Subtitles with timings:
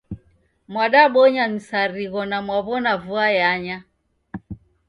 [0.71, 3.77] Mwadabonya msarigho na mwaw'ona vua yanya